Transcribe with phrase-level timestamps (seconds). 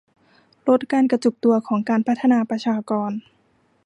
[0.67, 3.11] ลดการกระจุกตัวของการพัฒนาประชากร